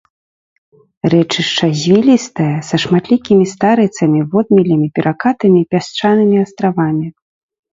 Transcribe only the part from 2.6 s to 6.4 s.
са шматлікімі старыцамі, водмелямі, перакатамі і пясчанымі